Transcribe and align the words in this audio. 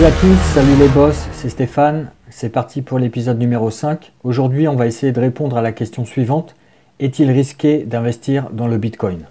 Salut 0.00 0.14
à 0.14 0.18
tous, 0.18 0.54
salut 0.54 0.76
les 0.78 0.88
boss, 0.88 1.28
c'est 1.32 1.50
Stéphane. 1.50 2.10
C'est 2.30 2.48
parti 2.48 2.80
pour 2.80 2.98
l'épisode 2.98 3.38
numéro 3.38 3.68
5. 3.68 4.12
Aujourd'hui, 4.24 4.66
on 4.66 4.74
va 4.74 4.86
essayer 4.86 5.12
de 5.12 5.20
répondre 5.20 5.58
à 5.58 5.60
la 5.60 5.72
question 5.72 6.06
suivante. 6.06 6.56
Est-il 7.00 7.30
risqué 7.30 7.84
d'investir 7.84 8.48
dans 8.50 8.66
le 8.66 8.78
Bitcoin? 8.78 9.26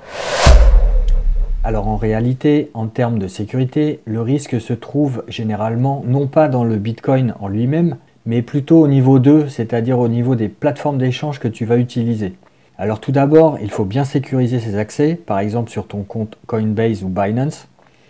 Alors 1.63 1.88
en 1.88 1.97
réalité, 1.97 2.70
en 2.75 2.85
termes 2.85 3.17
de 3.17 3.27
sécurité, 3.27 4.02
le 4.05 4.21
risque 4.21 4.61
se 4.61 4.73
trouve 4.73 5.23
généralement 5.27 6.03
non 6.05 6.27
pas 6.27 6.47
dans 6.47 6.63
le 6.63 6.75
Bitcoin 6.75 7.33
en 7.39 7.47
lui-même, 7.47 7.95
mais 8.27 8.43
plutôt 8.43 8.79
au 8.79 8.88
niveau 8.88 9.17
2, 9.17 9.49
c'est-à-dire 9.49 9.97
au 9.97 10.07
niveau 10.07 10.36
des 10.36 10.49
plateformes 10.49 10.99
d'échange 10.99 11.39
que 11.39 11.47
tu 11.47 11.65
vas 11.65 11.77
utiliser. 11.77 12.36
Alors 12.77 12.99
tout 12.99 13.11
d'abord, 13.11 13.58
il 13.59 13.72
faut 13.72 13.86
bien 13.86 14.05
sécuriser 14.05 14.59
ses 14.59 14.75
accès, 14.75 15.16
par 15.16 15.39
exemple 15.39 15.72
sur 15.72 15.88
ton 15.88 16.03
compte 16.03 16.38
Coinbase 16.45 17.02
ou 17.02 17.08
Binance. 17.08 17.67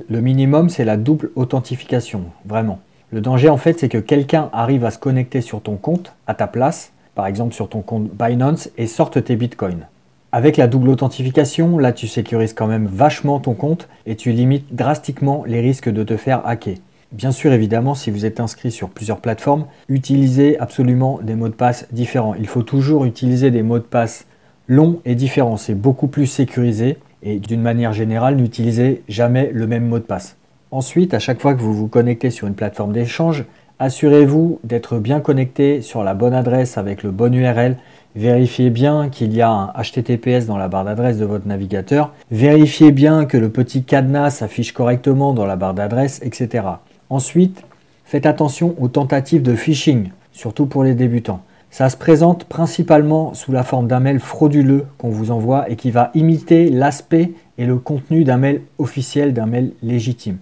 Le 0.08 0.22
minimum, 0.22 0.70
c'est 0.70 0.86
la 0.86 0.98
double 0.98 1.32
authentification, 1.36 2.24
vraiment. 2.46 2.80
Le 3.12 3.22
danger, 3.22 3.50
en 3.50 3.58
fait, 3.58 3.80
c'est 3.80 3.90
que 3.90 3.98
quelqu'un 3.98 4.50
arrive 4.54 4.86
à 4.86 4.92
se 4.92 5.00
connecter 5.00 5.42
sur 5.42 5.62
ton 5.62 5.76
compte, 5.76 6.14
à 6.28 6.36
ta 6.36 6.48
place, 6.48 6.92
par 7.16 7.28
exemple 7.28 7.54
sur 7.54 7.68
ton 7.68 7.82
compte 7.82 8.10
Binance, 8.14 8.70
et 8.78 8.88
sorte 8.88 9.24
tes 9.24 9.36
bitcoins. 9.36 9.88
Avec 10.32 10.58
la 10.58 10.68
double 10.68 10.90
authentification, 10.90 11.80
là, 11.80 11.92
tu 11.92 12.08
sécurises 12.08 12.54
quand 12.54 12.68
même 12.68 12.86
vachement 12.86 13.40
ton 13.40 13.56
compte 13.56 13.90
et 14.06 14.16
tu 14.16 14.32
limites 14.32 14.76
drastiquement 14.76 15.44
les 15.48 15.60
risques 15.60 15.90
de 15.90 16.04
te 16.04 16.18
faire 16.18 16.46
hacker. 16.46 16.76
Bien 17.12 17.32
sûr, 17.32 17.52
évidemment, 17.52 17.96
si 17.96 18.12
vous 18.12 18.26
êtes 18.26 18.40
inscrit 18.40 18.72
sur 18.72 18.90
plusieurs 18.90 19.22
plateformes, 19.22 19.66
utilisez 19.88 20.60
absolument 20.60 21.20
des 21.24 21.34
mots 21.34 21.50
de 21.50 21.56
passe 21.56 21.88
différents. 21.92 22.36
Il 22.36 22.46
faut 22.46 22.62
toujours 22.62 23.06
utiliser 23.06 23.50
des 23.50 23.64
mots 23.64 23.80
de 23.80 23.84
passe 23.84 24.28
longs 24.68 25.00
et 25.06 25.16
différents. 25.16 25.58
C'est 25.58 25.74
beaucoup 25.74 26.08
plus 26.08 26.28
sécurisé 26.28 27.00
et 27.24 27.40
d'une 27.40 27.62
manière 27.62 27.94
générale, 27.94 28.36
n'utilisez 28.36 29.04
jamais 29.08 29.52
le 29.54 29.68
même 29.68 29.88
mot 29.88 30.00
de 30.00 30.04
passe. 30.04 30.38
Ensuite, 30.72 31.14
à 31.14 31.20
chaque 31.20 31.42
fois 31.42 31.56
que 31.56 31.62
vous 31.62 31.74
vous 31.74 31.88
connectez 31.88 32.30
sur 32.30 32.48
une 32.48 32.54
plateforme 32.54 32.94
d'échange, 32.94 33.46
assurez-vous 33.80 34.60
d'être 34.64 35.00
bien 35.00 35.20
connecté 35.20 35.82
sur 35.82 36.04
la 36.04 36.14
bonne 36.14 36.34
adresse 36.34 36.78
avec 36.78 37.04
le 37.04 37.12
bon 37.12 37.34
URL. 37.34 37.78
Vérifiez 38.16 38.70
bien 38.70 39.10
qu'il 39.10 39.34
y 39.34 39.42
a 39.42 39.50
un 39.50 39.74
HTTPS 39.82 40.46
dans 40.46 40.58
la 40.58 40.68
barre 40.68 40.86
d'adresse 40.86 41.18
de 41.18 41.26
votre 41.26 41.48
navigateur. 41.48 42.14
Vérifiez 42.32 42.92
bien 42.92 43.26
que 43.26 43.38
le 43.38 43.50
petit 43.50 43.84
cadenas 43.84 44.32
s'affiche 44.32 44.74
correctement 44.74 45.34
dans 45.34 45.46
la 45.46 45.56
barre 45.56 45.74
d'adresse, 45.74 46.20
etc. 46.24 46.66
Ensuite, 47.10 47.64
faites 48.06 48.26
attention 48.26 48.76
aux 48.80 48.88
tentatives 48.88 49.42
de 49.42 49.56
phishing, 49.56 50.10
surtout 50.32 50.66
pour 50.66 50.84
les 50.84 50.96
débutants. 50.96 51.42
Ça 51.72 51.88
se 51.90 51.98
présente 51.98 52.46
principalement 52.46 53.34
sous 53.36 53.52
la 53.52 53.64
forme 53.64 53.88
d'un 53.88 54.00
mail 54.00 54.20
frauduleux 54.20 54.86
qu'on 54.98 55.10
vous 55.10 55.30
envoie 55.30 55.70
et 55.70 55.76
qui 55.76 55.92
va 55.92 56.10
imiter 56.16 56.70
l'aspect 56.70 57.32
et 57.58 57.66
le 57.66 57.78
contenu 57.78 58.24
d'un 58.24 58.38
mail 58.38 58.62
officiel, 58.80 59.34
d'un 59.34 59.46
mail 59.46 59.74
légitime. 59.84 60.38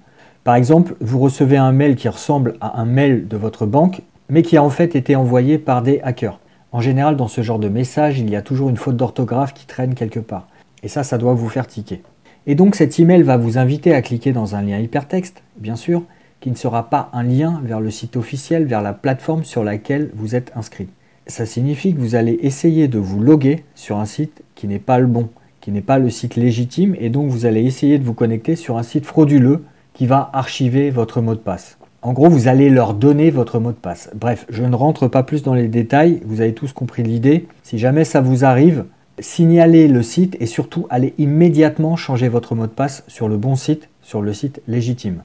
Par 0.45 0.55
exemple, 0.55 0.95
vous 1.01 1.19
recevez 1.19 1.57
un 1.57 1.73
mail 1.73 1.97
qui 1.97 2.07
ressemble 2.07 2.55
à 2.61 2.79
un 2.79 2.85
mail 2.85 3.27
de 3.27 3.35
votre 3.35 3.65
banque, 3.65 4.01
mais 4.29 4.41
qui 4.41 4.55
a 4.55 4.63
en 4.63 4.69
fait 4.69 4.95
été 4.95 5.17
envoyé 5.17 5.57
par 5.57 5.81
des 5.81 5.99
hackers. 6.01 6.39
En 6.71 6.79
général, 6.79 7.17
dans 7.17 7.27
ce 7.27 7.41
genre 7.41 7.59
de 7.59 7.69
message, 7.69 8.19
il 8.19 8.29
y 8.29 8.35
a 8.35 8.41
toujours 8.41 8.69
une 8.69 8.77
faute 8.77 8.95
d'orthographe 8.95 9.53
qui 9.53 9.65
traîne 9.65 9.95
quelque 9.95 10.21
part. 10.21 10.47
Et 10.81 10.87
ça, 10.87 11.03
ça 11.03 11.17
doit 11.17 11.33
vous 11.33 11.49
faire 11.49 11.67
tiquer. 11.67 12.01
Et 12.45 12.55
donc 12.55 12.75
cet 12.75 12.97
email 12.99 13.23
va 13.23 13.35
vous 13.35 13.57
inviter 13.57 13.93
à 13.93 14.01
cliquer 14.01 14.31
dans 14.31 14.55
un 14.55 14.61
lien 14.61 14.79
hypertexte, 14.79 15.43
bien 15.57 15.75
sûr, 15.75 16.03
qui 16.39 16.49
ne 16.49 16.55
sera 16.55 16.89
pas 16.89 17.09
un 17.11 17.23
lien 17.23 17.61
vers 17.65 17.81
le 17.81 17.91
site 17.91 18.15
officiel, 18.15 18.65
vers 18.65 18.81
la 18.81 18.93
plateforme 18.93 19.43
sur 19.43 19.65
laquelle 19.65 20.09
vous 20.15 20.33
êtes 20.33 20.53
inscrit 20.55 20.87
ça 21.27 21.45
signifie 21.45 21.93
que 21.93 21.99
vous 21.99 22.15
allez 22.15 22.39
essayer 22.41 22.87
de 22.87 22.99
vous 22.99 23.19
loguer 23.19 23.63
sur 23.75 23.97
un 23.97 24.05
site 24.05 24.41
qui 24.55 24.67
n'est 24.67 24.79
pas 24.79 24.99
le 24.99 25.07
bon, 25.07 25.29
qui 25.61 25.71
n'est 25.71 25.81
pas 25.81 25.99
le 25.99 26.09
site 26.09 26.35
légitime, 26.35 26.95
et 26.99 27.09
donc 27.09 27.29
vous 27.29 27.45
allez 27.45 27.63
essayer 27.63 27.99
de 27.99 28.03
vous 28.03 28.13
connecter 28.13 28.55
sur 28.55 28.77
un 28.77 28.83
site 28.83 29.05
frauduleux 29.05 29.63
qui 29.93 30.07
va 30.07 30.29
archiver 30.33 30.89
votre 30.89 31.21
mot 31.21 31.33
de 31.35 31.39
passe. 31.39 31.77
En 32.01 32.13
gros, 32.13 32.29
vous 32.29 32.47
allez 32.47 32.69
leur 32.69 32.93
donner 32.93 33.31
votre 33.31 33.59
mot 33.59 33.71
de 33.71 33.77
passe. 33.77 34.09
Bref, 34.15 34.45
je 34.49 34.63
ne 34.63 34.75
rentre 34.75 35.07
pas 35.07 35.23
plus 35.23 35.43
dans 35.43 35.53
les 35.53 35.67
détails, 35.67 36.21
vous 36.25 36.41
avez 36.41 36.53
tous 36.53 36.71
compris 36.71 37.03
l'idée. 37.03 37.47
Si 37.63 37.79
jamais 37.79 38.05
ça 38.05 38.21
vous 38.21 38.45
arrive, 38.45 38.85
signalez 39.19 39.87
le 39.87 40.03
site 40.03 40.37
et 40.39 40.45
surtout 40.45 40.85
allez 40.89 41.13
immédiatement 41.17 41.95
changer 41.95 42.29
votre 42.29 42.55
mot 42.55 42.67
de 42.67 42.71
passe 42.71 43.03
sur 43.07 43.27
le 43.27 43.37
bon 43.37 43.55
site, 43.55 43.89
sur 44.01 44.21
le 44.21 44.33
site 44.33 44.61
légitime. 44.67 45.23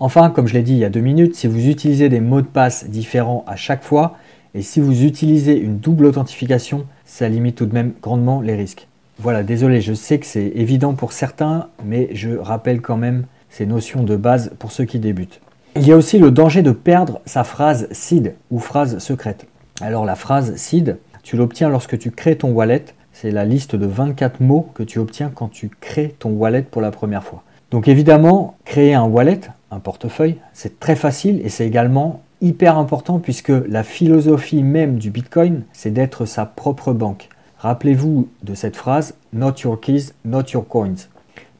Enfin, 0.00 0.30
comme 0.30 0.46
je 0.46 0.54
l'ai 0.54 0.62
dit 0.62 0.72
il 0.72 0.78
y 0.78 0.84
a 0.84 0.90
deux 0.90 1.00
minutes, 1.00 1.34
si 1.34 1.46
vous 1.46 1.68
utilisez 1.68 2.08
des 2.08 2.20
mots 2.20 2.40
de 2.40 2.46
passe 2.46 2.88
différents 2.88 3.44
à 3.46 3.56
chaque 3.56 3.82
fois, 3.82 4.16
et 4.54 4.62
si 4.62 4.80
vous 4.80 5.04
utilisez 5.04 5.58
une 5.58 5.78
double 5.78 6.06
authentification, 6.06 6.86
ça 7.04 7.28
limite 7.28 7.56
tout 7.56 7.66
de 7.66 7.74
même 7.74 7.92
grandement 8.02 8.40
les 8.40 8.54
risques. 8.54 8.88
Voilà, 9.18 9.42
désolé, 9.42 9.80
je 9.80 9.94
sais 9.94 10.18
que 10.18 10.26
c'est 10.26 10.52
évident 10.54 10.94
pour 10.94 11.12
certains, 11.12 11.68
mais 11.84 12.08
je 12.12 12.30
rappelle 12.36 12.80
quand 12.80 12.96
même 12.96 13.24
ces 13.50 13.66
notions 13.66 14.04
de 14.04 14.16
base 14.16 14.52
pour 14.58 14.70
ceux 14.70 14.84
qui 14.84 14.98
débutent. 14.98 15.40
Il 15.76 15.86
y 15.86 15.92
a 15.92 15.96
aussi 15.96 16.18
le 16.18 16.30
danger 16.30 16.62
de 16.62 16.72
perdre 16.72 17.20
sa 17.26 17.44
phrase 17.44 17.88
seed 17.92 18.34
ou 18.50 18.58
phrase 18.58 18.98
secrète. 18.98 19.46
Alors 19.80 20.04
la 20.04 20.16
phrase 20.16 20.56
seed, 20.56 20.98
tu 21.22 21.36
l'obtiens 21.36 21.68
lorsque 21.68 21.98
tu 21.98 22.10
crées 22.10 22.36
ton 22.36 22.50
wallet. 22.50 22.84
C'est 23.12 23.30
la 23.30 23.44
liste 23.44 23.74
de 23.74 23.86
24 23.86 24.40
mots 24.40 24.70
que 24.74 24.82
tu 24.82 24.98
obtiens 24.98 25.30
quand 25.34 25.48
tu 25.48 25.70
crées 25.80 26.14
ton 26.18 26.30
wallet 26.30 26.62
pour 26.62 26.80
la 26.80 26.90
première 26.90 27.24
fois. 27.24 27.42
Donc 27.70 27.88
évidemment, 27.88 28.56
créer 28.64 28.94
un 28.94 29.04
wallet, 29.04 29.40
un 29.70 29.80
portefeuille, 29.80 30.36
c'est 30.52 30.80
très 30.80 30.96
facile 30.96 31.40
et 31.44 31.48
c'est 31.48 31.66
également 31.66 32.22
hyper 32.40 32.78
important 32.78 33.18
puisque 33.18 33.48
la 33.48 33.82
philosophie 33.82 34.62
même 34.62 34.98
du 34.98 35.10
Bitcoin, 35.10 35.62
c'est 35.72 35.90
d'être 35.90 36.24
sa 36.24 36.46
propre 36.46 36.92
banque. 36.92 37.28
Rappelez-vous 37.58 38.28
de 38.44 38.54
cette 38.54 38.76
phrase 38.76 39.14
Not 39.32 39.54
your 39.64 39.80
keys, 39.80 40.12
not 40.24 40.44
your 40.52 40.66
coins. 40.66 41.08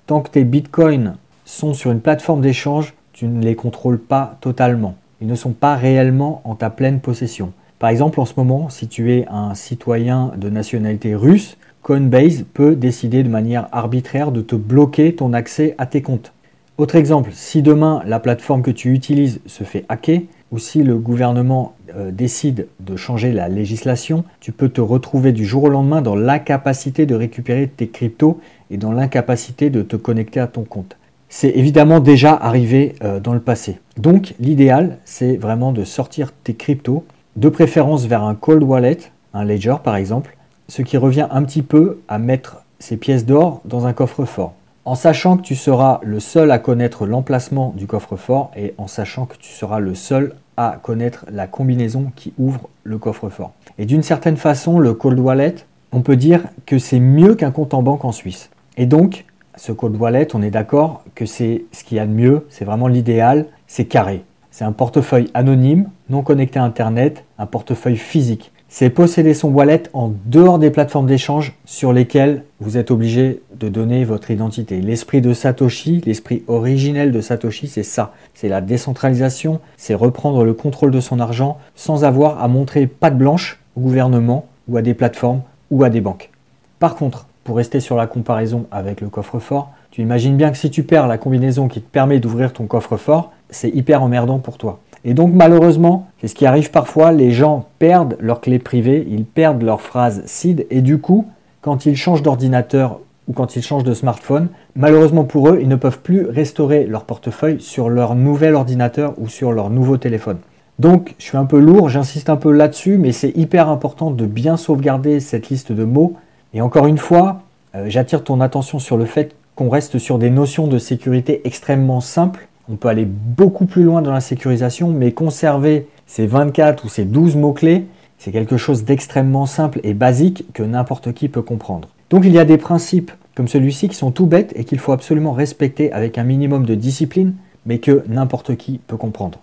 Tant 0.06 0.20
que 0.20 0.30
tes 0.30 0.44
bitcoins 0.44 1.16
sont 1.44 1.74
sur 1.74 1.90
une 1.90 2.00
plateforme 2.00 2.40
d'échange, 2.40 2.94
tu 3.12 3.26
ne 3.26 3.42
les 3.42 3.56
contrôles 3.56 3.98
pas 3.98 4.36
totalement. 4.40 4.94
Ils 5.20 5.26
ne 5.26 5.34
sont 5.34 5.52
pas 5.52 5.74
réellement 5.74 6.40
en 6.44 6.54
ta 6.54 6.70
pleine 6.70 7.00
possession. 7.00 7.52
Par 7.80 7.90
exemple, 7.90 8.20
en 8.20 8.24
ce 8.24 8.34
moment, 8.36 8.68
si 8.68 8.86
tu 8.88 9.12
es 9.12 9.26
un 9.28 9.54
citoyen 9.54 10.32
de 10.36 10.48
nationalité 10.48 11.14
russe, 11.14 11.56
Coinbase 11.82 12.44
peut 12.54 12.76
décider 12.76 13.22
de 13.22 13.28
manière 13.28 13.68
arbitraire 13.72 14.30
de 14.30 14.40
te 14.40 14.54
bloquer 14.54 15.14
ton 15.14 15.32
accès 15.32 15.74
à 15.78 15.86
tes 15.86 16.02
comptes. 16.02 16.32
Autre 16.78 16.94
exemple, 16.94 17.30
si 17.32 17.60
demain 17.60 18.02
la 18.06 18.20
plateforme 18.20 18.62
que 18.62 18.70
tu 18.70 18.92
utilises 18.94 19.40
se 19.46 19.64
fait 19.64 19.84
hacker, 19.88 20.20
ou 20.52 20.58
si 20.58 20.84
le 20.84 20.96
gouvernement 20.96 21.74
euh, 21.96 22.12
décide 22.12 22.68
de 22.78 22.94
changer 22.94 23.32
la 23.32 23.48
législation, 23.48 24.24
tu 24.38 24.52
peux 24.52 24.68
te 24.68 24.80
retrouver 24.80 25.32
du 25.32 25.44
jour 25.44 25.64
au 25.64 25.68
lendemain 25.70 26.02
dans 26.02 26.14
l'incapacité 26.14 27.04
de 27.04 27.16
récupérer 27.16 27.66
tes 27.66 27.88
cryptos 27.88 28.38
et 28.70 28.76
dans 28.76 28.92
l'incapacité 28.92 29.70
de 29.70 29.82
te 29.82 29.96
connecter 29.96 30.38
à 30.38 30.46
ton 30.46 30.62
compte. 30.62 30.96
C'est 31.28 31.50
évidemment 31.50 31.98
déjà 31.98 32.32
arrivé 32.32 32.94
euh, 33.02 33.18
dans 33.18 33.34
le 33.34 33.40
passé. 33.40 33.80
Donc 33.96 34.36
l'idéal, 34.38 34.98
c'est 35.04 35.36
vraiment 35.36 35.72
de 35.72 35.82
sortir 35.82 36.30
tes 36.44 36.54
cryptos, 36.54 37.04
de 37.34 37.48
préférence 37.48 38.06
vers 38.06 38.22
un 38.22 38.36
cold 38.36 38.62
wallet, 38.62 38.98
un 39.34 39.42
ledger 39.42 39.76
par 39.82 39.96
exemple, 39.96 40.36
ce 40.68 40.82
qui 40.82 40.96
revient 40.96 41.26
un 41.32 41.42
petit 41.42 41.62
peu 41.62 41.98
à 42.06 42.20
mettre 42.20 42.62
ces 42.78 42.96
pièces 42.96 43.26
d'or 43.26 43.62
dans 43.64 43.86
un 43.86 43.92
coffre-fort 43.92 44.54
en 44.88 44.94
sachant 44.94 45.36
que 45.36 45.42
tu 45.42 45.54
seras 45.54 46.00
le 46.02 46.18
seul 46.18 46.50
à 46.50 46.58
connaître 46.58 47.04
l'emplacement 47.04 47.74
du 47.76 47.86
coffre-fort 47.86 48.50
et 48.56 48.72
en 48.78 48.86
sachant 48.86 49.26
que 49.26 49.36
tu 49.36 49.52
seras 49.52 49.80
le 49.80 49.94
seul 49.94 50.34
à 50.56 50.78
connaître 50.82 51.26
la 51.30 51.46
combinaison 51.46 52.10
qui 52.16 52.32
ouvre 52.38 52.70
le 52.84 52.96
coffre-fort. 52.96 53.52
Et 53.76 53.84
d'une 53.84 54.02
certaine 54.02 54.38
façon, 54.38 54.78
le 54.78 54.94
cold 54.94 55.18
wallet, 55.18 55.56
on 55.92 56.00
peut 56.00 56.16
dire 56.16 56.40
que 56.64 56.78
c'est 56.78 57.00
mieux 57.00 57.34
qu'un 57.34 57.50
compte 57.50 57.74
en 57.74 57.82
banque 57.82 58.06
en 58.06 58.12
Suisse. 58.12 58.48
Et 58.78 58.86
donc, 58.86 59.26
ce 59.56 59.72
cold 59.72 59.94
wallet, 59.94 60.34
on 60.34 60.40
est 60.40 60.50
d'accord 60.50 61.04
que 61.14 61.26
c'est 61.26 61.66
ce 61.70 61.84
qu'il 61.84 61.98
y 61.98 62.00
a 62.00 62.06
de 62.06 62.12
mieux, 62.12 62.46
c'est 62.48 62.64
vraiment 62.64 62.88
l'idéal, 62.88 63.44
c'est 63.66 63.84
carré. 63.84 64.24
C'est 64.50 64.64
un 64.64 64.72
portefeuille 64.72 65.28
anonyme, 65.34 65.90
non 66.08 66.22
connecté 66.22 66.58
à 66.58 66.64
Internet, 66.64 67.24
un 67.36 67.44
portefeuille 67.44 67.98
physique 67.98 68.52
c'est 68.68 68.90
posséder 68.90 69.32
son 69.32 69.48
wallet 69.48 69.84
en 69.94 70.12
dehors 70.26 70.58
des 70.58 70.70
plateformes 70.70 71.06
d'échange 71.06 71.54
sur 71.64 71.92
lesquelles 71.92 72.44
vous 72.60 72.76
êtes 72.76 72.90
obligé 72.90 73.40
de 73.58 73.68
donner 73.68 74.04
votre 74.04 74.30
identité. 74.30 74.80
L'esprit 74.80 75.22
de 75.22 75.32
Satoshi, 75.32 76.02
l'esprit 76.04 76.42
originel 76.48 77.10
de 77.10 77.20
Satoshi, 77.20 77.66
c'est 77.66 77.82
ça. 77.82 78.12
C'est 78.34 78.48
la 78.48 78.60
décentralisation, 78.60 79.60
c'est 79.78 79.94
reprendre 79.94 80.44
le 80.44 80.52
contrôle 80.52 80.90
de 80.90 81.00
son 81.00 81.18
argent 81.18 81.58
sans 81.74 82.04
avoir 82.04 82.42
à 82.42 82.48
montrer 82.48 82.86
patte 82.86 83.16
blanche 83.16 83.58
au 83.74 83.80
gouvernement 83.80 84.46
ou 84.68 84.76
à 84.76 84.82
des 84.82 84.94
plateformes 84.94 85.40
ou 85.70 85.82
à 85.82 85.88
des 85.88 86.02
banques. 86.02 86.30
Par 86.78 86.94
contre, 86.94 87.26
pour 87.44 87.56
rester 87.56 87.80
sur 87.80 87.96
la 87.96 88.06
comparaison 88.06 88.66
avec 88.70 89.00
le 89.00 89.08
coffre-fort, 89.08 89.70
tu 89.90 90.02
imagines 90.02 90.36
bien 90.36 90.50
que 90.50 90.58
si 90.58 90.70
tu 90.70 90.82
perds 90.82 91.06
la 91.06 91.16
combinaison 91.16 91.68
qui 91.68 91.80
te 91.80 91.90
permet 91.90 92.20
d'ouvrir 92.20 92.52
ton 92.52 92.66
coffre-fort, 92.66 93.32
c'est 93.48 93.70
hyper 93.70 94.02
emmerdant 94.02 94.38
pour 94.38 94.58
toi. 94.58 94.80
Et 95.04 95.14
donc 95.14 95.32
malheureusement, 95.34 96.08
c'est 96.20 96.28
ce 96.28 96.34
qui 96.34 96.46
arrive 96.46 96.70
parfois, 96.70 97.12
les 97.12 97.30
gens 97.30 97.66
perdent 97.78 98.16
leur 98.20 98.40
clé 98.40 98.58
privée, 98.58 99.06
ils 99.08 99.24
perdent 99.24 99.62
leur 99.62 99.80
phrase 99.80 100.22
SID 100.26 100.66
et 100.70 100.80
du 100.80 100.98
coup, 100.98 101.26
quand 101.60 101.86
ils 101.86 101.96
changent 101.96 102.22
d'ordinateur 102.22 103.00
ou 103.28 103.32
quand 103.32 103.56
ils 103.56 103.62
changent 103.62 103.84
de 103.84 103.94
smartphone, 103.94 104.48
malheureusement 104.74 105.24
pour 105.24 105.48
eux, 105.48 105.58
ils 105.60 105.68
ne 105.68 105.76
peuvent 105.76 106.00
plus 106.00 106.26
restaurer 106.26 106.86
leur 106.86 107.04
portefeuille 107.04 107.60
sur 107.60 107.88
leur 107.90 108.14
nouvel 108.14 108.54
ordinateur 108.54 109.14
ou 109.18 109.28
sur 109.28 109.52
leur 109.52 109.70
nouveau 109.70 109.96
téléphone. 109.96 110.38
Donc 110.78 111.14
je 111.18 111.24
suis 111.24 111.36
un 111.36 111.44
peu 111.44 111.58
lourd, 111.58 111.88
j'insiste 111.88 112.30
un 112.30 112.36
peu 112.36 112.52
là-dessus, 112.52 112.98
mais 112.98 113.12
c'est 113.12 113.36
hyper 113.36 113.68
important 113.68 114.10
de 114.10 114.26
bien 114.26 114.56
sauvegarder 114.56 115.20
cette 115.20 115.48
liste 115.48 115.72
de 115.72 115.84
mots. 115.84 116.14
Et 116.54 116.60
encore 116.60 116.86
une 116.86 116.98
fois, 116.98 117.42
euh, 117.74 117.84
j'attire 117.88 118.24
ton 118.24 118.40
attention 118.40 118.78
sur 118.78 118.96
le 118.96 119.04
fait 119.04 119.34
qu'on 119.54 119.68
reste 119.68 119.98
sur 119.98 120.18
des 120.18 120.30
notions 120.30 120.68
de 120.68 120.78
sécurité 120.78 121.42
extrêmement 121.44 122.00
simples 122.00 122.47
On 122.70 122.76
peut 122.76 122.88
aller 122.88 123.06
beaucoup 123.06 123.66
plus 123.66 123.82
loin 123.82 124.02
dans 124.02 124.12
la 124.12 124.20
sécurisation, 124.20 124.90
mais 124.90 125.12
conserver 125.12 125.88
ces 126.06 126.26
24 126.26 126.84
ou 126.84 126.88
ces 126.88 127.04
12 127.04 127.36
mots-clés, 127.36 127.86
c'est 128.18 128.32
quelque 128.32 128.56
chose 128.56 128.84
d'extrêmement 128.84 129.46
simple 129.46 129.80
et 129.84 129.94
basique 129.94 130.44
que 130.52 130.62
n'importe 130.62 131.12
qui 131.12 131.28
peut 131.28 131.42
comprendre. 131.42 131.88
Donc 132.10 132.24
il 132.24 132.32
y 132.32 132.38
a 132.38 132.44
des 132.44 132.58
principes 132.58 133.12
comme 133.34 133.48
celui-ci 133.48 133.88
qui 133.88 133.94
sont 133.94 134.10
tout 134.10 134.26
bêtes 134.26 134.52
et 134.56 134.64
qu'il 134.64 134.80
faut 134.80 134.92
absolument 134.92 135.32
respecter 135.32 135.92
avec 135.92 136.18
un 136.18 136.24
minimum 136.24 136.66
de 136.66 136.74
discipline, 136.74 137.34
mais 137.66 137.78
que 137.78 138.02
n'importe 138.08 138.56
qui 138.56 138.78
peut 138.78 138.96
comprendre. 138.96 139.38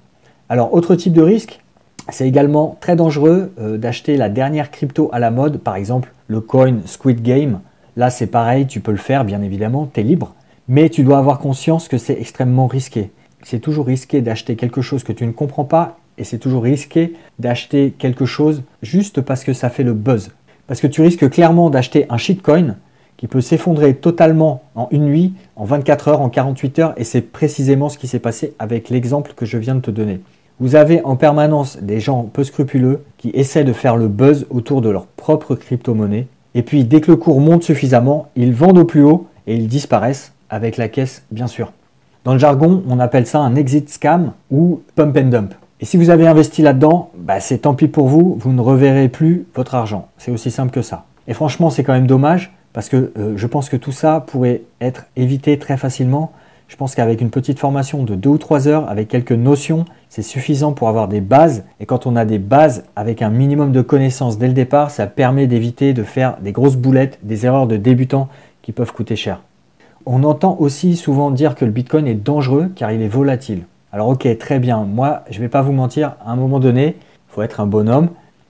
Alors 0.49 0.73
autre 0.73 0.95
type 0.95 1.13
de 1.13 1.21
risque, 1.21 1.61
c'est 2.09 2.27
également 2.27 2.77
très 2.81 2.95
dangereux 2.95 3.53
euh, 3.59 3.77
d'acheter 3.77 4.17
la 4.17 4.29
dernière 4.29 4.69
crypto 4.69 5.09
à 5.13 5.19
la 5.19 5.31
mode, 5.31 5.57
par 5.59 5.75
exemple 5.75 6.11
le 6.27 6.41
coin 6.41 6.77
Squid 6.85 7.21
Game. 7.23 7.61
Là 7.95 8.09
c'est 8.09 8.27
pareil, 8.27 8.67
tu 8.67 8.81
peux 8.81 8.91
le 8.91 8.97
faire 8.97 9.25
bien 9.25 9.41
évidemment, 9.41 9.89
tu 9.91 10.01
es 10.01 10.03
libre, 10.03 10.35
mais 10.67 10.89
tu 10.89 11.03
dois 11.03 11.17
avoir 11.17 11.39
conscience 11.39 11.87
que 11.87 11.97
c'est 11.97 12.19
extrêmement 12.19 12.67
risqué. 12.67 13.11
C'est 13.43 13.59
toujours 13.59 13.85
risqué 13.85 14.21
d'acheter 14.21 14.55
quelque 14.55 14.81
chose 14.81 15.03
que 15.03 15.11
tu 15.13 15.25
ne 15.25 15.31
comprends 15.31 15.65
pas 15.65 15.97
et 16.17 16.23
c'est 16.23 16.39
toujours 16.39 16.63
risqué 16.63 17.13
d'acheter 17.39 17.93
quelque 17.97 18.25
chose 18.25 18.63
juste 18.81 19.21
parce 19.21 19.43
que 19.43 19.53
ça 19.53 19.69
fait 19.69 19.83
le 19.83 19.93
buzz. 19.93 20.31
Parce 20.67 20.81
que 20.81 20.87
tu 20.87 21.01
risques 21.01 21.29
clairement 21.29 21.69
d'acheter 21.69 22.05
un 22.09 22.17
shitcoin 22.17 22.77
qui 23.17 23.27
peut 23.27 23.41
s'effondrer 23.41 23.93
totalement 23.93 24.63
en 24.75 24.87
une 24.91 25.05
nuit, 25.05 25.33
en 25.55 25.65
24 25.65 26.07
heures, 26.09 26.21
en 26.21 26.29
48 26.29 26.79
heures, 26.79 26.93
et 26.97 27.03
c'est 27.03 27.21
précisément 27.21 27.89
ce 27.89 27.97
qui 27.97 28.07
s'est 28.07 28.19
passé 28.19 28.53
avec 28.59 28.89
l'exemple 28.89 29.33
que 29.35 29.45
je 29.45 29.57
viens 29.57 29.75
de 29.75 29.79
te 29.79 29.91
donner. 29.91 30.19
Vous 30.59 30.75
avez 30.75 31.01
en 31.03 31.15
permanence 31.15 31.77
des 31.81 31.99
gens 31.99 32.23
peu 32.23 32.43
scrupuleux 32.43 33.03
qui 33.17 33.31
essaient 33.33 33.63
de 33.63 33.73
faire 33.73 33.95
le 33.95 34.07
buzz 34.07 34.47
autour 34.49 34.81
de 34.81 34.89
leur 34.89 35.05
propre 35.05 35.55
crypto-monnaie, 35.55 36.27
et 36.55 36.61
puis 36.61 36.83
dès 36.83 37.01
que 37.01 37.11
le 37.11 37.17
cours 37.17 37.39
monte 37.39 37.63
suffisamment, 37.63 38.29
ils 38.35 38.53
vendent 38.53 38.79
au 38.79 38.85
plus 38.85 39.03
haut 39.03 39.27
et 39.47 39.55
ils 39.55 39.67
disparaissent 39.67 40.33
avec 40.55 40.77
la 40.77 40.87
caisse, 40.87 41.23
bien 41.31 41.47
sûr. 41.47 41.73
Dans 42.23 42.33
le 42.33 42.39
jargon, 42.39 42.81
on 42.87 42.99
appelle 42.99 43.27
ça 43.27 43.39
un 43.39 43.55
exit 43.55 43.89
scam 43.89 44.31
ou 44.49 44.81
pump 44.95 45.15
and 45.17 45.27
dump. 45.27 45.53
Et 45.81 45.85
si 45.85 45.97
vous 45.97 46.09
avez 46.09 46.25
investi 46.25 46.61
là-dedans, 46.61 47.11
bah 47.17 47.41
c'est 47.41 47.59
tant 47.59 47.75
pis 47.75 47.89
pour 47.89 48.07
vous, 48.07 48.37
vous 48.39 48.53
ne 48.53 48.61
reverrez 48.61 49.09
plus 49.09 49.45
votre 49.53 49.75
argent. 49.75 50.07
C'est 50.17 50.31
aussi 50.31 50.49
simple 50.49 50.71
que 50.71 50.81
ça. 50.81 51.03
Et 51.27 51.33
franchement, 51.33 51.69
c'est 51.69 51.83
quand 51.83 51.93
même 51.93 52.07
dommage 52.07 52.53
parce 52.71 52.87
que 52.87 53.11
euh, 53.17 53.33
je 53.35 53.47
pense 53.47 53.67
que 53.67 53.75
tout 53.75 53.91
ça 53.91 54.23
pourrait 54.25 54.61
être 54.79 55.07
évité 55.17 55.59
très 55.59 55.75
facilement. 55.75 56.31
Je 56.69 56.77
pense 56.77 56.95
qu'avec 56.95 57.19
une 57.19 57.29
petite 57.29 57.59
formation 57.59 58.03
de 58.03 58.15
2 58.15 58.29
ou 58.29 58.37
3 58.37 58.67
heures, 58.69 58.89
avec 58.89 59.09
quelques 59.09 59.33
notions, 59.33 59.85
c'est 60.07 60.23
suffisant 60.23 60.71
pour 60.71 60.87
avoir 60.87 61.09
des 61.09 61.21
bases. 61.21 61.65
Et 61.81 61.85
quand 61.85 62.07
on 62.07 62.15
a 62.15 62.23
des 62.23 62.39
bases 62.39 62.85
avec 62.95 63.21
un 63.21 63.29
minimum 63.29 63.73
de 63.73 63.81
connaissances 63.81 64.37
dès 64.37 64.47
le 64.47 64.53
départ, 64.53 64.89
ça 64.89 65.05
permet 65.05 65.47
d'éviter 65.47 65.93
de 65.93 66.03
faire 66.03 66.37
des 66.41 66.53
grosses 66.53 66.77
boulettes, 66.77 67.19
des 67.23 67.45
erreurs 67.45 67.67
de 67.67 67.75
débutants 67.75 68.29
qui 68.61 68.71
peuvent 68.71 68.93
coûter 68.93 69.15
cher. 69.15 69.41
On 70.05 70.23
entend 70.23 70.57
aussi 70.59 70.95
souvent 70.95 71.31
dire 71.31 71.55
que 71.55 71.65
le 71.65 71.71
Bitcoin 71.71 72.07
est 72.07 72.13
dangereux 72.13 72.71
car 72.75 72.91
il 72.91 73.01
est 73.01 73.07
volatile. 73.07 73.63
Alors 73.91 74.09
ok, 74.09 74.27
très 74.37 74.59
bien, 74.59 74.83
moi 74.83 75.23
je 75.29 75.37
ne 75.37 75.41
vais 75.41 75.49
pas 75.49 75.61
vous 75.61 75.71
mentir, 75.71 76.15
à 76.23 76.31
un 76.31 76.35
moment 76.35 76.59
donné, 76.59 76.95
il 76.99 77.33
faut 77.33 77.41
être 77.41 77.59
un 77.59 77.65
bonhomme. 77.65 78.09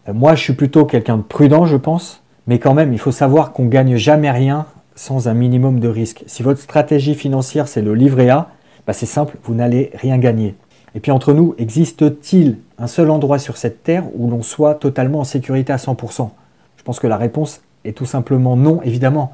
Euh, 0.10 0.14
moi 0.14 0.36
je 0.36 0.42
suis 0.42 0.54
plutôt 0.54 0.86
quelqu'un 0.86 1.18
de 1.18 1.22
prudent 1.22 1.66
je 1.66 1.78
pense, 1.78 2.22
mais 2.48 2.60
quand 2.60 2.74
même 2.74 2.92
il 2.92 3.00
faut 3.00 3.12
savoir 3.12 3.54
qu'on 3.54 3.68
gagne 3.68 3.96
jamais 3.96 4.32
rien 4.32 4.66
sans 4.96 5.28
un 5.28 5.34
minimum 5.34 5.80
de 5.80 5.88
risque. 5.88 6.24
Si 6.28 6.44
votre 6.44 6.60
stratégie 6.60 7.16
financière 7.16 7.68
c'est 7.68 7.82
le 7.82 7.96
livret 7.96 8.30
A, 8.30 8.50
bah, 8.86 8.94
c'est 8.94 9.06
simple, 9.06 9.38
vous 9.44 9.56
n'allez 9.56 9.92
rien 9.96 10.18
gagner. 10.18 10.56
Et 10.94 11.00
puis 11.00 11.12
entre 11.12 11.34
nous, 11.34 11.56
existe-t-il 11.58 12.58
un 12.80 12.88
seul 12.88 13.10
endroit 13.10 13.40
sur 13.40 13.58
cette 13.58 13.84
terre 13.84 14.06
où 14.16 14.30
l'on 14.30 14.42
soit 14.42 14.76
totalement 14.76 15.20
en 15.20 15.24
sécurité 15.26 15.74
à 15.74 15.78
100% 15.78 16.30
Je 16.78 16.84
pense 16.84 17.00
que 17.00 17.08
la 17.08 17.18
réponse 17.18 17.62
est 17.84 17.96
tout 17.96 18.06
simplement 18.06 18.56
non, 18.56 18.82
évidemment. 18.84 19.32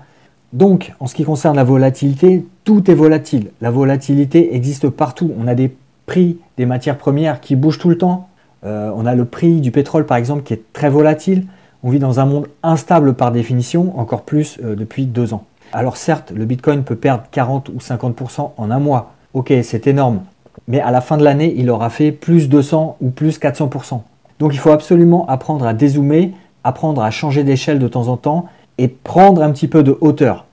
Donc, 0.54 0.94
en 1.00 1.08
ce 1.08 1.16
qui 1.16 1.24
concerne 1.24 1.56
la 1.56 1.64
volatilité, 1.64 2.46
tout 2.64 2.92
est 2.92 2.94
volatile. 2.96 3.52
La 3.62 3.72
volatilité 3.72 4.56
existe 4.56 4.90
partout. 4.90 5.32
On 5.40 5.48
a 5.48 5.56
des 5.56 5.74
prix 6.06 6.38
des 6.58 6.66
matières 6.66 6.98
premières 6.98 7.40
qui 7.40 7.56
bougent 7.56 7.80
tout 7.80 7.90
le 7.90 7.98
temps. 7.98 8.28
Euh, 8.66 8.92
on 8.96 9.06
a 9.06 9.16
le 9.16 9.26
prix 9.26 9.62
du 9.62 9.72
pétrole, 9.72 10.06
par 10.06 10.18
exemple, 10.18 10.44
qui 10.44 10.54
est 10.54 10.74
très 10.74 10.90
volatile. 10.90 11.46
On 11.84 11.90
vit 11.90 12.00
dans 12.00 12.20
un 12.20 12.26
monde 12.26 12.48
instable 12.64 13.14
par 13.14 13.32
définition, 13.32 13.98
encore 13.98 14.24
plus 14.24 14.60
euh, 14.64 14.76
depuis 14.76 15.06
deux 15.06 15.34
ans. 15.34 15.46
Alors 15.74 15.96
certes, 15.96 16.32
le 16.36 16.46
Bitcoin 16.46 16.84
peut 16.84 16.98
perdre 16.98 17.24
40 17.32 17.70
ou 17.70 17.78
50% 17.78 18.52
en 18.58 18.72
un 18.72 18.80
mois. 18.80 19.14
Ok, 19.34 19.54
c'est 19.64 19.88
énorme. 19.88 20.22
Mais 20.68 20.82
à 20.82 20.92
la 20.92 21.00
fin 21.00 21.18
de 21.18 21.24
l'année, 21.24 21.54
il 21.58 21.70
aura 21.70 21.90
fait 21.90 22.12
plus 22.12 22.50
200 22.50 22.98
ou 23.00 23.10
plus 23.10 23.40
400%. 23.40 24.02
Donc 24.40 24.54
il 24.54 24.60
faut 24.60 24.72
absolument 24.72 25.26
apprendre 25.28 25.66
à 25.66 25.74
dézoomer, 25.74 26.34
apprendre 26.64 27.02
à 27.02 27.10
changer 27.10 27.44
d'échelle 27.44 27.80
de 27.80 27.88
temps 27.88 28.10
en 28.10 28.18
temps 28.18 28.48
et 28.82 28.88
prendre 28.88 29.44
un 29.44 29.52
petit 29.52 29.68
peu 29.68 29.84
de 29.84 29.96
hauteur. 30.02 30.48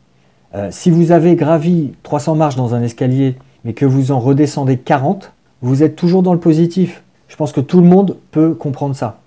Euh, 0.54 0.68
si 0.70 0.90
vous 0.90 1.12
avez 1.12 1.34
gravi 1.34 1.92
300 2.02 2.34
marches 2.34 2.56
dans 2.56 2.74
un 2.74 2.82
escalier, 2.82 3.36
mais 3.64 3.72
que 3.72 3.86
vous 3.86 4.12
en 4.12 4.20
redescendez 4.20 4.76
40, 4.76 5.32
vous 5.62 5.82
êtes 5.82 5.96
toujours 5.96 6.22
dans 6.22 6.34
le 6.34 6.38
positif. 6.38 7.02
Je 7.28 7.36
pense 7.36 7.52
que 7.52 7.62
tout 7.62 7.80
le 7.80 7.86
monde 7.86 8.18
peut 8.30 8.52
comprendre 8.52 8.94
ça. 8.94 9.20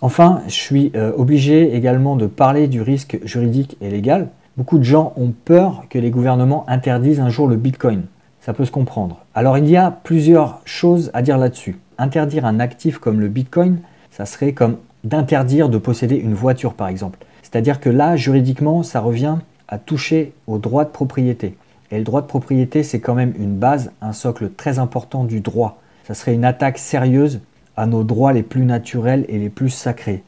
Enfin, 0.00 0.40
je 0.46 0.54
suis 0.54 0.90
euh, 0.96 1.12
obligé 1.18 1.76
également 1.76 2.16
de 2.16 2.26
parler 2.26 2.66
du 2.66 2.80
risque 2.80 3.18
juridique 3.24 3.76
et 3.82 3.90
légal. 3.90 4.28
Beaucoup 4.56 4.78
de 4.78 4.84
gens 4.84 5.12
ont 5.16 5.34
peur 5.44 5.84
que 5.90 5.98
les 5.98 6.10
gouvernements 6.10 6.64
interdisent 6.66 7.20
un 7.20 7.28
jour 7.28 7.46
le 7.46 7.56
Bitcoin. 7.56 8.04
Ça 8.40 8.54
peut 8.54 8.64
se 8.64 8.70
comprendre. 8.70 9.18
Alors 9.34 9.58
il 9.58 9.68
y 9.68 9.76
a 9.76 9.90
plusieurs 9.90 10.62
choses 10.64 11.10
à 11.12 11.20
dire 11.20 11.36
là-dessus. 11.36 11.78
Interdire 11.98 12.46
un 12.46 12.58
actif 12.58 12.96
comme 12.96 13.20
le 13.20 13.28
Bitcoin, 13.28 13.80
ça 14.10 14.24
serait 14.24 14.52
comme 14.52 14.78
d'interdire 15.04 15.68
de 15.68 15.76
posséder 15.76 16.16
une 16.16 16.34
voiture 16.34 16.72
par 16.72 16.88
exemple. 16.88 17.18
C'est-à-dire 17.42 17.80
que 17.80 17.90
là, 17.90 18.16
juridiquement, 18.16 18.82
ça 18.82 19.00
revient 19.00 19.36
à 19.68 19.78
toucher 19.78 20.32
au 20.46 20.58
droit 20.58 20.84
de 20.84 20.90
propriété. 20.90 21.56
Et 21.90 21.98
le 21.98 22.04
droit 22.04 22.22
de 22.22 22.26
propriété, 22.26 22.82
c'est 22.82 23.00
quand 23.00 23.14
même 23.14 23.34
une 23.38 23.56
base, 23.56 23.92
un 24.00 24.12
socle 24.12 24.50
très 24.56 24.78
important 24.78 25.24
du 25.24 25.40
droit. 25.40 25.80
Ça 26.06 26.14
serait 26.14 26.34
une 26.34 26.44
attaque 26.44 26.78
sérieuse 26.78 27.40
à 27.76 27.86
nos 27.86 28.04
droits 28.04 28.32
les 28.32 28.42
plus 28.42 28.64
naturels 28.64 29.24
et 29.28 29.38
les 29.38 29.48
plus 29.48 29.70
sacrés. 29.70 30.22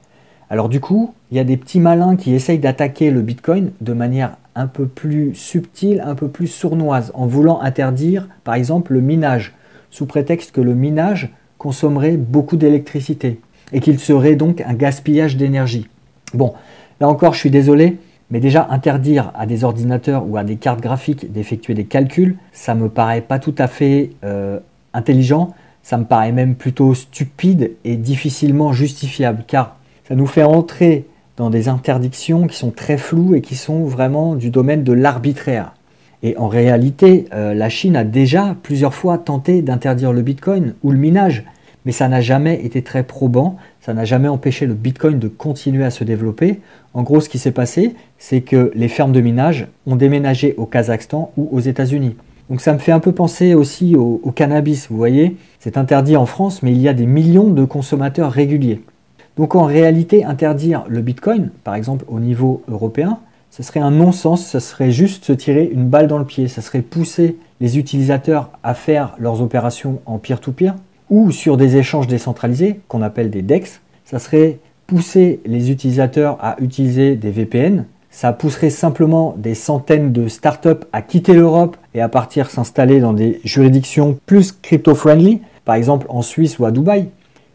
Alors 0.50 0.68
du 0.68 0.80
coup, 0.80 1.14
il 1.30 1.36
y 1.36 1.40
a 1.40 1.44
des 1.44 1.56
petits 1.56 1.80
malins 1.80 2.16
qui 2.16 2.34
essayent 2.34 2.58
d'attaquer 2.58 3.10
le 3.10 3.22
Bitcoin 3.22 3.72
de 3.80 3.92
manière 3.92 4.36
un 4.54 4.66
peu 4.66 4.86
plus 4.86 5.34
subtile, 5.34 6.02
un 6.04 6.14
peu 6.14 6.28
plus 6.28 6.46
sournoise, 6.46 7.10
en 7.14 7.26
voulant 7.26 7.60
interdire, 7.60 8.28
par 8.44 8.54
exemple, 8.54 8.92
le 8.92 9.00
minage, 9.00 9.54
sous 9.90 10.06
prétexte 10.06 10.52
que 10.52 10.60
le 10.60 10.74
minage 10.74 11.30
consommerait 11.58 12.16
beaucoup 12.16 12.56
d'électricité 12.56 13.40
et 13.72 13.80
qu'il 13.80 13.98
serait 13.98 14.36
donc 14.36 14.60
un 14.60 14.74
gaspillage 14.74 15.36
d'énergie. 15.36 15.88
Bon, 16.34 16.54
Là 17.02 17.08
encore, 17.08 17.34
je 17.34 17.40
suis 17.40 17.50
désolé, 17.50 17.98
mais 18.30 18.38
déjà 18.38 18.68
interdire 18.70 19.32
à 19.34 19.44
des 19.44 19.64
ordinateurs 19.64 20.24
ou 20.24 20.36
à 20.36 20.44
des 20.44 20.54
cartes 20.54 20.80
graphiques 20.80 21.32
d'effectuer 21.32 21.74
des 21.74 21.82
calculs, 21.82 22.36
ça 22.52 22.76
me 22.76 22.88
paraît 22.88 23.22
pas 23.22 23.40
tout 23.40 23.56
à 23.58 23.66
fait 23.66 24.10
euh, 24.22 24.60
intelligent, 24.94 25.52
ça 25.82 25.98
me 25.98 26.04
paraît 26.04 26.30
même 26.30 26.54
plutôt 26.54 26.94
stupide 26.94 27.72
et 27.82 27.96
difficilement 27.96 28.72
justifiable, 28.72 29.42
car 29.48 29.78
ça 30.06 30.14
nous 30.14 30.28
fait 30.28 30.44
entrer 30.44 31.04
dans 31.36 31.50
des 31.50 31.68
interdictions 31.68 32.46
qui 32.46 32.56
sont 32.56 32.70
très 32.70 32.98
floues 32.98 33.34
et 33.34 33.40
qui 33.40 33.56
sont 33.56 33.82
vraiment 33.82 34.36
du 34.36 34.50
domaine 34.50 34.84
de 34.84 34.92
l'arbitraire. 34.92 35.74
Et 36.22 36.36
en 36.38 36.46
réalité, 36.46 37.24
euh, 37.34 37.52
la 37.52 37.68
Chine 37.68 37.96
a 37.96 38.04
déjà 38.04 38.54
plusieurs 38.62 38.94
fois 38.94 39.18
tenté 39.18 39.60
d'interdire 39.60 40.12
le 40.12 40.22
Bitcoin 40.22 40.74
ou 40.84 40.92
le 40.92 40.98
minage, 40.98 41.42
mais 41.84 41.90
ça 41.90 42.06
n'a 42.06 42.20
jamais 42.20 42.64
été 42.64 42.82
très 42.82 43.02
probant, 43.02 43.56
ça 43.82 43.94
n'a 43.94 44.04
jamais 44.04 44.28
empêché 44.28 44.66
le 44.66 44.74
Bitcoin 44.74 45.18
de 45.18 45.26
continuer 45.26 45.84
à 45.84 45.90
se 45.90 46.04
développer. 46.04 46.60
En 46.94 47.02
gros, 47.02 47.20
ce 47.20 47.28
qui 47.28 47.40
s'est 47.40 47.50
passé, 47.50 47.96
c'est 48.16 48.40
que 48.40 48.70
les 48.76 48.86
fermes 48.86 49.10
de 49.10 49.20
minage 49.20 49.66
ont 49.88 49.96
déménagé 49.96 50.54
au 50.56 50.66
Kazakhstan 50.66 51.32
ou 51.36 51.48
aux 51.50 51.58
États-Unis. 51.58 52.14
Donc 52.48 52.60
ça 52.60 52.72
me 52.72 52.78
fait 52.78 52.92
un 52.92 53.00
peu 53.00 53.10
penser 53.10 53.54
aussi 53.54 53.96
au, 53.96 54.18
cannabis, 54.36 54.88
vous 54.88 54.96
voyez. 54.96 55.36
C'est 55.58 55.76
interdit 55.76 56.16
en 56.16 56.26
France, 56.26 56.62
mais 56.62 56.70
il 56.70 56.80
y 56.80 56.88
a 56.88 56.94
des 56.94 57.06
millions 57.06 57.50
de 57.50 57.64
consommateurs 57.64 58.30
réguliers. 58.30 58.82
Donc 59.36 59.56
en 59.56 59.64
réalité, 59.64 60.24
interdire 60.24 60.84
le 60.86 61.00
Bitcoin, 61.00 61.50
par 61.64 61.74
exemple 61.74 62.04
au 62.06 62.20
niveau 62.20 62.62
européen, 62.68 63.18
ce 63.50 63.64
serait 63.64 63.80
un 63.80 63.90
non-sens, 63.90 64.46
ce 64.46 64.60
serait 64.60 64.92
juste 64.92 65.24
se 65.24 65.32
tirer 65.32 65.68
une 65.72 65.88
balle 65.88 66.06
dans 66.06 66.18
le 66.18 66.24
pied, 66.24 66.46
ce 66.46 66.60
serait 66.60 66.82
pousser 66.82 67.36
les 67.60 67.78
utilisateurs 67.78 68.50
à 68.62 68.74
faire 68.74 69.16
leurs 69.18 69.42
opérations 69.42 70.00
en 70.06 70.18
peer-to-peer, 70.18 70.74
ou 71.12 71.30
sur 71.30 71.58
des 71.58 71.76
échanges 71.76 72.06
décentralisés 72.06 72.80
qu'on 72.88 73.02
appelle 73.02 73.28
des 73.28 73.42
DEX, 73.42 73.82
ça 74.06 74.18
serait 74.18 74.58
pousser 74.86 75.40
les 75.44 75.70
utilisateurs 75.70 76.38
à 76.40 76.56
utiliser 76.58 77.16
des 77.16 77.30
VPN. 77.30 77.84
Ça 78.08 78.32
pousserait 78.32 78.70
simplement 78.70 79.34
des 79.36 79.54
centaines 79.54 80.12
de 80.12 80.26
startups 80.26 80.86
à 80.90 81.02
quitter 81.02 81.34
l'Europe 81.34 81.76
et 81.92 82.00
à 82.00 82.08
partir 82.08 82.48
s'installer 82.48 82.98
dans 82.98 83.12
des 83.12 83.42
juridictions 83.44 84.18
plus 84.24 84.52
crypto-friendly, 84.52 85.42
par 85.66 85.74
exemple 85.74 86.06
en 86.08 86.22
Suisse 86.22 86.58
ou 86.58 86.64
à 86.64 86.70
Dubaï. 86.70 87.08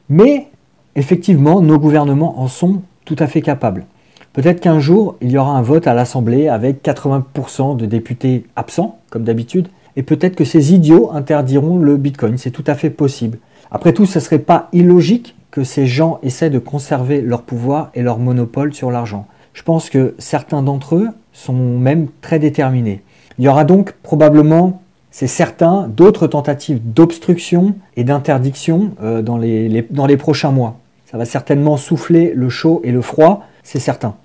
Mais 0.07 0.49
effectivement, 0.95 1.59
nos 1.59 1.79
gouvernements 1.79 2.39
en 2.39 2.47
sont 2.47 2.83
tout 3.05 3.15
à 3.17 3.25
fait 3.25 3.41
capables. 3.41 3.87
Peut-être 4.33 4.59
qu'un 4.59 4.79
jour, 4.79 5.15
il 5.19 5.31
y 5.31 5.37
aura 5.39 5.57
un 5.57 5.63
vote 5.63 5.87
à 5.87 5.95
l'Assemblée 5.95 6.47
avec 6.47 6.83
80% 6.83 7.75
de 7.75 7.87
députés 7.87 8.45
absents, 8.55 8.99
comme 9.09 9.23
d'habitude, 9.23 9.69
et 9.95 10.03
peut-être 10.03 10.35
que 10.35 10.45
ces 10.45 10.75
idiots 10.75 11.09
interdiront 11.11 11.79
le 11.79 11.97
Bitcoin, 11.97 12.37
c'est 12.37 12.51
tout 12.51 12.63
à 12.67 12.75
fait 12.75 12.91
possible. 12.91 13.39
Après 13.71 13.93
tout, 13.93 14.05
ce 14.05 14.19
ne 14.19 14.23
serait 14.23 14.39
pas 14.39 14.69
illogique 14.73 15.35
que 15.51 15.63
ces 15.63 15.87
gens 15.87 16.19
essaient 16.23 16.49
de 16.49 16.59
conserver 16.59 17.21
leur 17.21 17.41
pouvoir 17.41 17.89
et 17.93 18.01
leur 18.01 18.19
monopole 18.19 18.73
sur 18.73 18.91
l'argent. 18.91 19.27
Je 19.53 19.63
pense 19.63 19.89
que 19.89 20.13
certains 20.19 20.61
d'entre 20.61 20.95
eux 20.95 21.09
sont 21.33 21.53
même 21.53 22.07
très 22.21 22.39
déterminés. 22.39 23.01
Il 23.39 23.45
y 23.45 23.47
aura 23.47 23.65
donc 23.65 23.93
probablement 24.03 24.81
c'est 25.09 25.25
certain, 25.25 25.87
d'autres 25.87 26.27
tentatives 26.27 26.79
d'obstruction 26.83 27.73
et 27.95 28.03
d'interdiction 28.03 28.91
euh, 29.01 29.23
dans, 29.23 29.37
les, 29.37 29.87
dans 29.89 30.05
les 30.05 30.17
prochains 30.17 30.51
mois. 30.51 30.77
Ça 31.05 31.17
va 31.17 31.25
certainement 31.25 31.75
souffler 31.77 32.33
le 32.35 32.49
chaud 32.49 32.81
et 32.83 32.91
le 32.91 33.01
froid, 33.01 33.47
c'est 33.63 33.79
certain. 33.79 34.15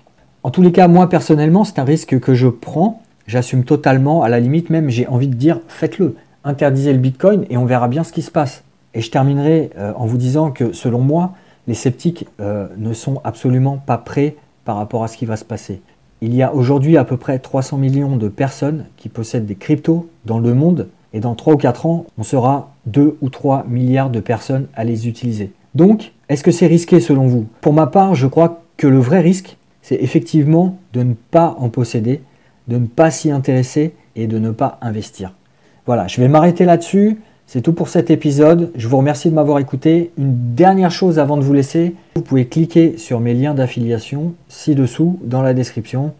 En 0.43 0.51
tous 0.51 0.61
les 0.61 0.71
cas, 0.71 0.87
moi 0.87 1.09
personnellement, 1.09 1.63
c'est 1.63 1.79
un 1.79 1.83
risque 1.83 2.19
que 2.19 2.35
je 2.35 2.47
prends. 2.47 3.01
J'assume 3.25 3.63
totalement, 3.63 4.21
à 4.21 4.29
la 4.29 4.39
limite 4.39 4.69
même, 4.69 4.89
j'ai 4.89 5.07
envie 5.07 5.29
de 5.29 5.35
dire, 5.35 5.61
faites-le. 5.67 6.15
Interdisez 6.43 6.93
le 6.93 6.99
Bitcoin 6.99 7.45
et 7.49 7.57
on 7.57 7.65
verra 7.65 7.87
bien 7.87 8.03
ce 8.03 8.11
qui 8.11 8.21
se 8.21 8.29
passe. 8.29 8.63
Et 8.93 9.01
je 9.01 9.11
terminerai 9.11 9.71
euh, 9.77 9.93
en 9.95 10.05
vous 10.05 10.17
disant 10.17 10.51
que 10.51 10.73
selon 10.73 10.99
moi, 10.99 11.33
les 11.67 11.73
sceptiques 11.73 12.27
euh, 12.39 12.67
ne 12.77 12.93
sont 12.93 13.21
absolument 13.23 13.77
pas 13.77 13.97
prêts 13.97 14.35
par 14.65 14.77
rapport 14.77 15.03
à 15.03 15.07
ce 15.07 15.17
qui 15.17 15.25
va 15.25 15.37
se 15.37 15.45
passer. 15.45 15.81
Il 16.21 16.33
y 16.33 16.41
a 16.41 16.53
aujourd'hui 16.53 16.97
à 16.97 17.03
peu 17.03 17.17
près 17.17 17.39
300 17.39 17.77
millions 17.77 18.15
de 18.15 18.29
personnes 18.29 18.85
qui 18.97 19.09
possèdent 19.09 19.45
des 19.45 19.55
cryptos 19.55 20.07
dans 20.25 20.39
le 20.39 20.53
monde 20.53 20.87
et 21.13 21.19
dans 21.19 21.35
3 21.35 21.53
ou 21.53 21.57
4 21.57 21.85
ans, 21.85 22.05
on 22.17 22.23
sera 22.23 22.73
2 22.87 23.17
ou 23.21 23.29
3 23.29 23.65
milliards 23.67 24.09
de 24.09 24.19
personnes 24.19 24.67
à 24.73 24.83
les 24.83 25.07
utiliser. 25.07 25.51
Donc, 25.75 26.13
est-ce 26.29 26.43
que 26.43 26.51
c'est 26.51 26.67
risqué 26.67 26.99
selon 26.99 27.27
vous? 27.27 27.45
Pour 27.61 27.73
ma 27.73 27.87
part, 27.87 28.15
je 28.15 28.27
crois 28.27 28.63
que 28.77 28.87
le 28.87 28.99
vrai 28.99 29.19
risque, 29.19 29.57
c'est 29.81 29.95
effectivement 29.95 30.77
de 30.93 31.03
ne 31.03 31.13
pas 31.13 31.55
en 31.59 31.69
posséder, 31.69 32.21
de 32.67 32.77
ne 32.77 32.87
pas 32.87 33.11
s'y 33.11 33.29
intéresser 33.29 33.93
et 34.15 34.27
de 34.27 34.39
ne 34.39 34.51
pas 34.51 34.77
investir. 34.81 35.33
Voilà, 35.85 36.07
je 36.07 36.21
vais 36.21 36.27
m'arrêter 36.27 36.65
là-dessus. 36.65 37.19
C'est 37.53 37.61
tout 37.61 37.73
pour 37.73 37.87
cet 37.87 38.09
épisode. 38.09 38.71
Je 38.75 38.87
vous 38.87 38.97
remercie 38.97 39.29
de 39.29 39.35
m'avoir 39.35 39.59
écouté. 39.59 40.09
Une 40.17 40.55
dernière 40.55 40.89
chose 40.89 41.19
avant 41.19 41.37
de 41.37 41.43
vous 41.43 41.53
laisser, 41.53 41.93
vous 42.15 42.23
pouvez 42.23 42.47
cliquer 42.47 42.97
sur 42.97 43.19
mes 43.19 43.35
liens 43.35 43.53
d'affiliation 43.53 44.33
ci-dessous 44.47 45.19
dans 45.23 45.43
la 45.43 45.53
description. 45.53 46.13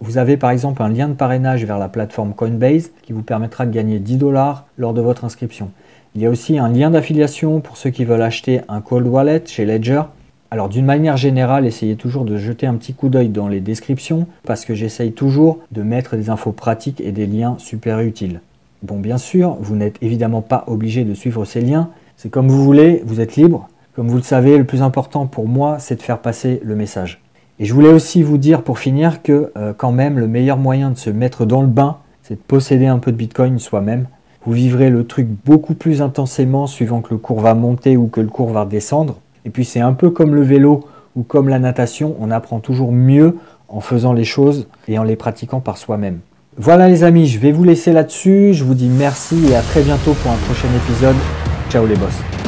Vous 0.00 0.18
avez 0.18 0.36
par 0.36 0.50
exemple 0.50 0.82
un 0.82 0.88
lien 0.88 1.06
de 1.06 1.14
parrainage 1.14 1.64
vers 1.64 1.78
la 1.78 1.88
plateforme 1.88 2.34
Coinbase 2.34 2.90
qui 3.02 3.12
vous 3.12 3.22
permettra 3.22 3.66
de 3.66 3.70
gagner 3.70 4.00
10 4.00 4.16
dollars 4.16 4.66
lors 4.78 4.92
de 4.92 5.00
votre 5.00 5.24
inscription. 5.24 5.70
Il 6.16 6.22
y 6.22 6.26
a 6.26 6.28
aussi 6.28 6.58
un 6.58 6.68
lien 6.68 6.90
d'affiliation 6.90 7.60
pour 7.60 7.76
ceux 7.76 7.90
qui 7.90 8.04
veulent 8.04 8.20
acheter 8.20 8.62
un 8.68 8.80
cold 8.80 9.06
wallet 9.06 9.44
chez 9.46 9.66
Ledger. 9.66 10.02
Alors 10.50 10.68
d'une 10.68 10.86
manière 10.86 11.16
générale, 11.16 11.66
essayez 11.66 11.94
toujours 11.94 12.24
de 12.24 12.36
jeter 12.36 12.66
un 12.66 12.74
petit 12.74 12.94
coup 12.94 13.10
d'œil 13.10 13.28
dans 13.28 13.46
les 13.46 13.60
descriptions 13.60 14.26
parce 14.44 14.64
que 14.64 14.74
j'essaye 14.74 15.12
toujours 15.12 15.60
de 15.70 15.84
mettre 15.84 16.16
des 16.16 16.30
infos 16.30 16.50
pratiques 16.50 17.00
et 17.00 17.12
des 17.12 17.26
liens 17.26 17.54
super 17.58 18.00
utiles. 18.00 18.40
Bon, 18.82 18.98
bien 18.98 19.18
sûr, 19.18 19.58
vous 19.60 19.76
n'êtes 19.76 19.96
évidemment 20.02 20.40
pas 20.40 20.64
obligé 20.66 21.04
de 21.04 21.12
suivre 21.12 21.44
ces 21.44 21.60
liens. 21.60 21.90
C'est 22.16 22.30
comme 22.30 22.48
vous 22.48 22.64
voulez, 22.64 23.02
vous 23.04 23.20
êtes 23.20 23.36
libre. 23.36 23.68
Comme 23.94 24.08
vous 24.08 24.16
le 24.16 24.22
savez, 24.22 24.56
le 24.56 24.64
plus 24.64 24.80
important 24.80 25.26
pour 25.26 25.48
moi, 25.48 25.78
c'est 25.78 25.96
de 25.96 26.02
faire 26.02 26.20
passer 26.20 26.60
le 26.64 26.74
message. 26.74 27.20
Et 27.58 27.66
je 27.66 27.74
voulais 27.74 27.92
aussi 27.92 28.22
vous 28.22 28.38
dire 28.38 28.62
pour 28.62 28.78
finir 28.78 29.22
que 29.22 29.52
euh, 29.58 29.74
quand 29.76 29.92
même 29.92 30.18
le 30.18 30.26
meilleur 30.26 30.56
moyen 30.56 30.90
de 30.90 30.96
se 30.96 31.10
mettre 31.10 31.44
dans 31.44 31.60
le 31.60 31.68
bain, 31.68 31.98
c'est 32.22 32.36
de 32.36 32.40
posséder 32.40 32.86
un 32.86 32.98
peu 32.98 33.12
de 33.12 33.18
Bitcoin 33.18 33.58
soi-même. 33.58 34.06
Vous 34.46 34.52
vivrez 34.52 34.88
le 34.88 35.06
truc 35.06 35.28
beaucoup 35.44 35.74
plus 35.74 36.00
intensément 36.00 36.66
suivant 36.66 37.02
que 37.02 37.12
le 37.12 37.18
cours 37.18 37.40
va 37.40 37.52
monter 37.52 37.98
ou 37.98 38.06
que 38.06 38.22
le 38.22 38.28
cours 38.28 38.48
va 38.48 38.64
descendre. 38.64 39.20
Et 39.44 39.50
puis 39.50 39.66
c'est 39.66 39.80
un 39.80 39.92
peu 39.92 40.08
comme 40.08 40.34
le 40.34 40.40
vélo 40.40 40.84
ou 41.16 41.22
comme 41.22 41.50
la 41.50 41.58
natation, 41.58 42.16
on 42.18 42.30
apprend 42.30 42.60
toujours 42.60 42.92
mieux 42.92 43.36
en 43.68 43.80
faisant 43.80 44.14
les 44.14 44.24
choses 44.24 44.66
et 44.88 44.98
en 44.98 45.02
les 45.02 45.16
pratiquant 45.16 45.60
par 45.60 45.76
soi-même. 45.76 46.20
Voilà 46.62 46.88
les 46.88 47.04
amis, 47.04 47.26
je 47.26 47.38
vais 47.38 47.52
vous 47.52 47.64
laisser 47.64 47.90
là-dessus. 47.90 48.52
Je 48.52 48.64
vous 48.64 48.74
dis 48.74 48.88
merci 48.88 49.46
et 49.50 49.56
à 49.56 49.62
très 49.62 49.80
bientôt 49.80 50.12
pour 50.12 50.30
un 50.30 50.36
prochain 50.36 50.68
épisode. 50.84 51.16
Ciao 51.70 51.86
les 51.86 51.96
boss. 51.96 52.39